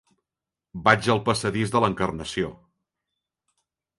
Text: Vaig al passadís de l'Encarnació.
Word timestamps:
Vaig 0.87 1.09
al 1.15 1.21
passadís 1.27 1.75
de 1.75 1.83
l'Encarnació. 1.85 2.49